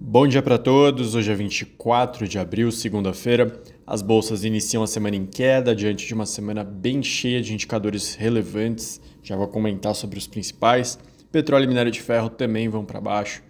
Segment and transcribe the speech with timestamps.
[0.00, 1.16] Bom dia para todos.
[1.16, 3.60] Hoje é 24 de abril, segunda-feira.
[3.84, 8.14] As bolsas iniciam a semana em queda diante de uma semana bem cheia de indicadores
[8.14, 9.00] relevantes.
[9.24, 10.96] Já vou comentar sobre os principais.
[11.32, 13.42] Petróleo e minério de ferro também vão para baixo.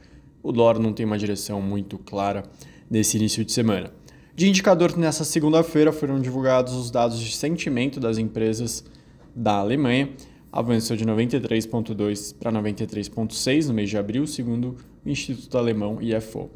[0.43, 2.43] O dólar não tem uma direção muito clara
[2.91, 3.93] nesse início de semana.
[4.35, 8.87] De indicador nessa segunda-feira foram divulgados os dados de sentimento das empresas
[9.37, 10.09] da Alemanha
[10.53, 16.51] avançou de 93,2 para 93,6 no mês de abril, segundo o Instituto Alemão IFO.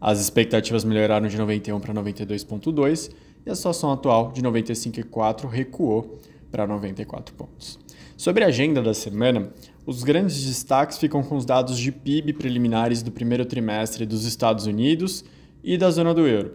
[0.00, 3.10] As expectativas melhoraram de 91 para 92,2
[3.46, 6.18] e a situação atual de 95,4 recuou
[6.50, 7.78] para 94 pontos.
[8.16, 9.50] Sobre a agenda da semana,
[9.86, 14.66] os grandes destaques ficam com os dados de PIB preliminares do primeiro trimestre dos Estados
[14.66, 15.24] Unidos
[15.64, 16.54] e da zona do euro,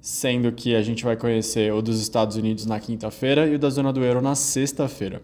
[0.00, 3.70] sendo que a gente vai conhecer o dos Estados Unidos na quinta-feira e o da
[3.70, 5.22] zona do euro na sexta-feira.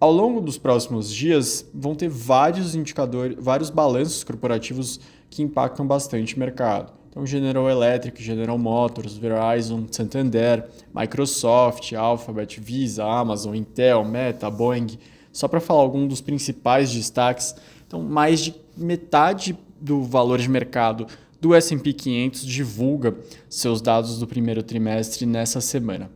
[0.00, 6.36] Ao longo dos próximos dias, vão ter vários indicadores, vários balanços corporativos que impactam bastante
[6.36, 6.92] o mercado.
[7.10, 14.86] Então, General Electric, General Motors, Verizon, Santander, Microsoft, Alphabet, Visa, Amazon, Intel, Meta, Boeing,
[15.32, 17.56] só para falar algum dos principais destaques.
[17.84, 21.08] Então, mais de metade do valor de mercado
[21.40, 23.16] do S&P 500 divulga
[23.48, 26.08] seus dados do primeiro trimestre nessa semana.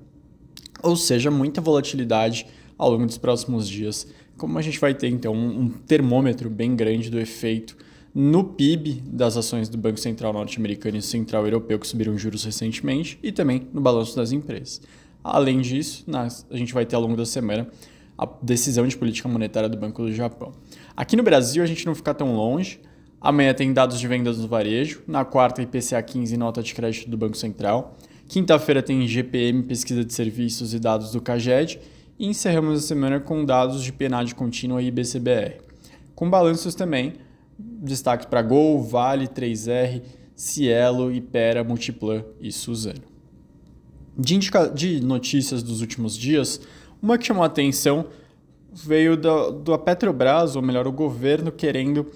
[0.82, 4.06] Ou seja, muita volatilidade ao longo dos próximos dias.
[4.36, 7.76] Como a gente vai ter então um, termômetro bem grande do efeito
[8.14, 13.18] no PIB das ações do Banco Central norte-americano e Central Europeu que subiram juros recentemente
[13.22, 14.80] e também no balanço das empresas.
[15.24, 16.04] Além disso,
[16.50, 17.68] a gente vai ter ao longo da semana
[18.18, 20.52] a decisão de política monetária do Banco do Japão.
[20.96, 22.80] Aqui no Brasil a gente não fica tão longe.
[23.20, 27.16] Amanhã tem dados de vendas do varejo, na quarta IPCA 15 nota de crédito do
[27.16, 27.96] Banco Central.
[28.26, 31.78] Quinta-feira tem GPM, pesquisa de serviços e dados do CAGED
[32.22, 35.56] e encerramos a semana com dados de PNAD contínua e IBCBR.
[36.14, 37.14] Com balanços também,
[37.58, 40.00] destaque para Gol, Vale, 3R,
[40.32, 43.02] Cielo, Ipera, Multiplan e Suzano.
[44.16, 44.38] De,
[44.72, 46.60] de notícias dos últimos dias,
[47.02, 48.06] uma que chamou a atenção
[48.72, 52.06] veio da, da Petrobras, ou melhor, o governo querendo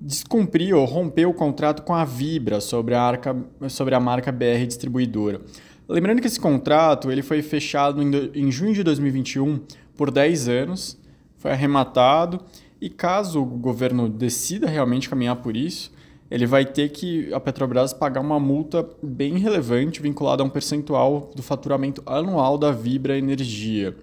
[0.00, 3.36] descumprir ou romper o contrato com a Vibra sobre a, arca,
[3.68, 5.40] sobre a marca BR Distribuidora.
[5.88, 9.60] Lembrando que esse contrato ele foi fechado em, junho de 2021
[9.96, 10.98] por 10 anos,
[11.36, 12.40] foi arrematado
[12.80, 15.92] e caso o governo decida realmente caminhar por isso,
[16.28, 21.30] ele vai ter que a Petrobras pagar uma multa bem relevante vinculada a um percentual
[21.36, 23.96] do faturamento anual da Vibra Energia.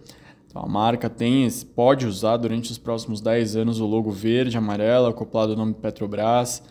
[0.48, 5.08] Então, a marca tem, pode usar durante os próximos 10 anos o logo verde, amarelo,
[5.08, 6.64] acoplado ao nome Petrobras.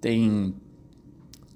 [0.00, 0.54] Tem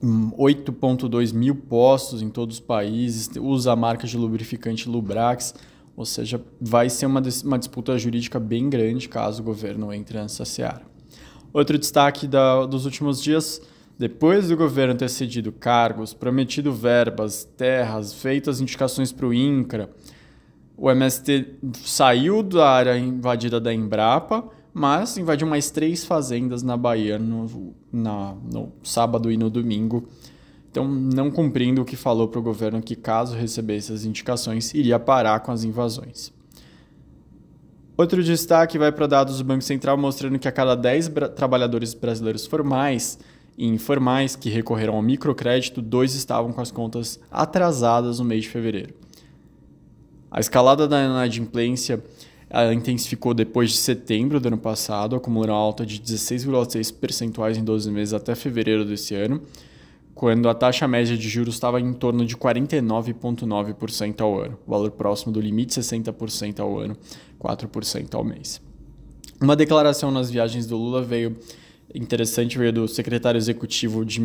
[0.02, 5.54] 8,2 mil postos em todos os países, usa a marca de lubrificante Lubrax,
[5.96, 10.44] ou seja, vai ser uma, uma disputa jurídica bem grande caso o governo entre nessa
[10.44, 10.82] seara.
[11.52, 13.60] Outro destaque da, dos últimos dias,
[13.98, 19.90] depois do governo ter cedido cargos, prometido verbas, terras, feito as indicações para o INCRA,
[20.76, 27.18] o MST saiu da área invadida da Embrapa mas invadiu mais três fazendas na Bahia
[27.18, 30.08] no, na, no sábado e no domingo.
[30.70, 34.98] Então, não cumprindo o que falou para o governo que, caso recebesse as indicações, iria
[34.98, 36.32] parar com as invasões.
[37.96, 41.92] Outro destaque vai para dados do Banco Central mostrando que a cada 10 bra trabalhadores
[41.92, 43.18] brasileiros formais
[43.58, 48.48] e informais que recorreram ao microcrédito, dois estavam com as contas atrasadas no mês de
[48.48, 48.94] fevereiro.
[50.30, 52.02] A escalada da inadimplência
[52.50, 57.88] ela intensificou depois de setembro do ano passado, acumulando alta de 16,6 percentuais em 12
[57.92, 59.40] meses até fevereiro desse ano,
[60.12, 65.32] quando a taxa média de juros estava em torno de 49,9% ao ano, valor próximo
[65.32, 66.96] do limite 60% ao ano,
[67.40, 68.60] 4% ao mês.
[69.40, 71.36] Uma declaração nas viagens do Lula veio
[71.94, 74.20] interessante veio do secretário executivo de,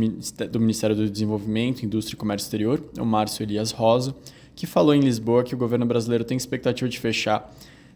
[0.52, 4.16] do Ministério do Desenvolvimento, Indústria e Comércio Exterior, o Márcio Elias Rosa,
[4.56, 7.52] que falou em Lisboa que o governo brasileiro tem expectativa de fechar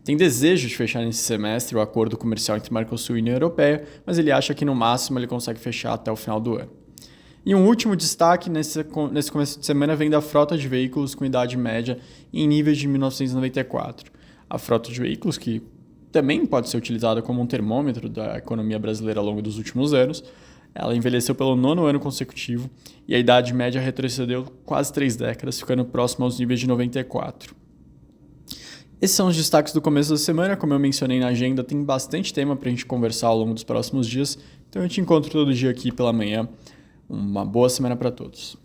[0.10, 4.18] tem desejo de fechar nesse semestre o acordo comercial entre Mercosul e União Europeia, mas
[4.18, 6.72] ele acha que no máximo ele consegue fechar até o final do ano.
[7.46, 11.26] E um último destaque nesse, nesse começo de semana vem da frota de veículos com
[11.26, 12.00] idade média
[12.34, 14.12] em níveis de 1994.
[14.50, 15.62] A frota de veículos, que
[16.12, 20.24] também pode ser utilizada como um termômetro da economia brasileira ao longo dos últimos anos,
[20.74, 22.68] ela envelheceu pelo nono ano consecutivo
[23.08, 27.59] e a idade média retrocedeu quase três décadas, ficando próximo aos níveis de 94.
[29.02, 30.58] Esses são os destaques do começo da semana.
[30.58, 33.64] Como eu mencionei na agenda, tem bastante tema para a gente conversar ao longo dos
[33.64, 34.38] próximos dias.
[34.70, 36.48] Então eu te encontro todo dia aqui pela manhã.
[37.08, 38.58] Uma boa semana para todos.